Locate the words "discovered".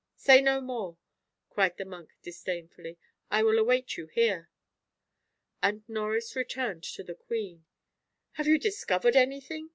8.57-9.15